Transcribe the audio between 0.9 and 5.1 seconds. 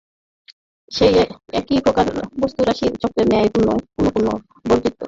সেই একই প্রকারের বস্তুরাশি চক্রের ন্যায় পুনঃপুন আবর্তিত হইতেছে।